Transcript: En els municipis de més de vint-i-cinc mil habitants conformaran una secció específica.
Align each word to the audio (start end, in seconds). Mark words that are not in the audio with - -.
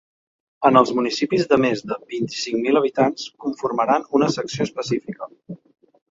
En 0.67 0.77
els 0.79 0.91
municipis 0.99 1.43
de 1.51 1.59
més 1.65 1.83
de 1.91 1.97
vint-i-cinc 2.13 2.57
mil 2.67 2.79
habitants 2.81 3.27
conformaran 3.45 4.07
una 4.21 4.31
secció 4.37 4.67
específica. 4.69 5.29